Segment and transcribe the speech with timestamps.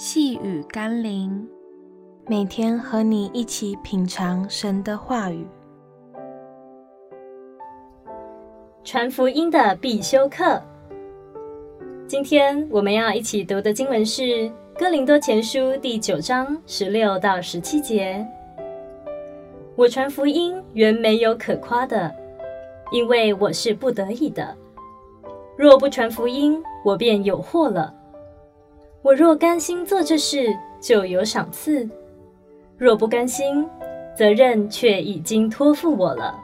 [0.00, 1.44] 细雨甘霖，
[2.28, 5.44] 每天和你一起品尝神的话语。
[8.84, 10.62] 传福音的必修课。
[12.06, 14.22] 今天我们要一起读的经文是
[14.78, 18.24] 《哥林多前书》第九章十六到十七节。
[19.74, 22.14] 我传福音原没有可夸的，
[22.92, 24.56] 因为我是不得已的。
[25.56, 27.92] 若不传福音，我便有祸了。
[29.00, 31.88] 我若甘心做这事，就有赏赐；
[32.76, 33.64] 若不甘心，
[34.16, 36.34] 责任却已经托付我了。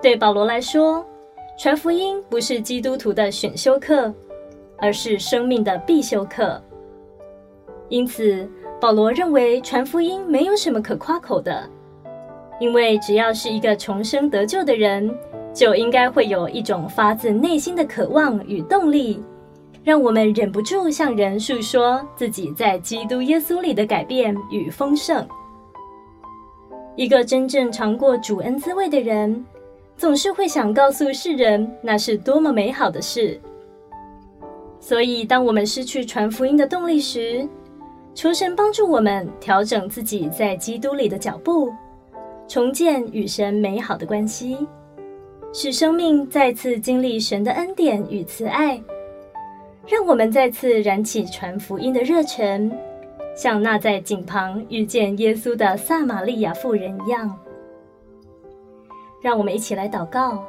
[0.00, 1.04] 对保罗来说，
[1.58, 4.14] 传福音不是基督徒的选修课，
[4.78, 6.62] 而是生命的必修课。
[7.88, 8.48] 因此，
[8.80, 11.68] 保罗认为传福音没有什么可夸口的，
[12.60, 15.12] 因为只要是一个重生得救的人，
[15.52, 19.20] 就应该会有一种发自内心的渴望与动力。
[19.82, 25.26] 让我们忍不住向人诉说自己在基督耶稣里的改变与丰盛。
[26.96, 29.44] 一个真正尝过主恩滋味的人，
[29.96, 33.40] 总是会想告诉世人那是多么美好的事。
[34.78, 37.48] 所以，当我们失去传福音的动力时，
[38.14, 41.72] 求神帮助我们调整自己在基督里的脚步，
[42.48, 44.66] 重建与神美好的关系，
[45.52, 48.78] 使生命再次经历神的恩典与慈爱。
[49.90, 52.70] 让我们再次燃起传福音的热忱，
[53.34, 57.36] 像那在井旁遇见耶稣的撒玛利亚妇人一样。
[59.20, 60.44] 让我们一起来祷告。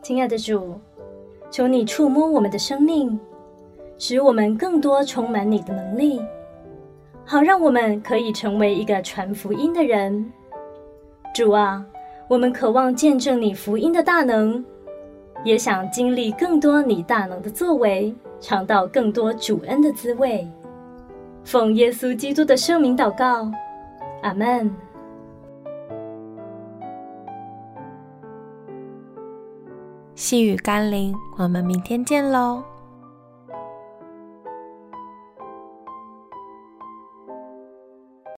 [0.00, 0.78] 亲爱的主，
[1.50, 3.18] 求你触摸我们的生命，
[3.98, 6.22] 使我们更多充满你的能力，
[7.24, 10.32] 好让我们可以成为一个传福音的人。
[11.34, 11.84] 主啊，
[12.28, 14.64] 我们渴望见证你福音的大能。
[15.44, 20.46] 也想经历更多你大能的作为，尝到更多主恩的滋味。
[21.44, 23.50] 奉耶稣基督的圣名祷告，
[24.22, 24.70] 阿门。
[30.14, 32.62] 细雨甘霖，我们明天见喽。